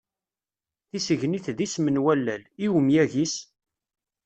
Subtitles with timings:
[0.89, 3.35] Tisegnit d isem n wallal, i umyag-is?